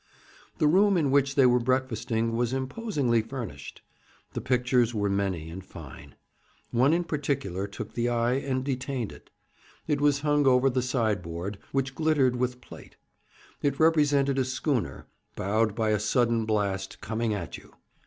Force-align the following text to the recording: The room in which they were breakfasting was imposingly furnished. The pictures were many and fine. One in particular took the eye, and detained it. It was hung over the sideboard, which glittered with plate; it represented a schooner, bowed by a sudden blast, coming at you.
The 0.57 0.65
room 0.65 0.97
in 0.97 1.11
which 1.11 1.35
they 1.35 1.45
were 1.45 1.59
breakfasting 1.59 2.35
was 2.35 2.53
imposingly 2.53 3.21
furnished. 3.21 3.83
The 4.33 4.41
pictures 4.41 4.95
were 4.95 5.11
many 5.11 5.47
and 5.51 5.63
fine. 5.63 6.15
One 6.71 6.91
in 6.91 7.03
particular 7.03 7.67
took 7.67 7.93
the 7.93 8.09
eye, 8.09 8.33
and 8.33 8.63
detained 8.63 9.11
it. 9.11 9.29
It 9.87 10.01
was 10.01 10.21
hung 10.21 10.47
over 10.47 10.71
the 10.71 10.81
sideboard, 10.81 11.59
which 11.71 11.93
glittered 11.93 12.35
with 12.35 12.61
plate; 12.61 12.95
it 13.61 13.79
represented 13.79 14.39
a 14.39 14.43
schooner, 14.43 15.05
bowed 15.35 15.75
by 15.75 15.91
a 15.91 15.99
sudden 15.99 16.45
blast, 16.47 16.99
coming 16.99 17.35
at 17.35 17.59
you. 17.59 17.75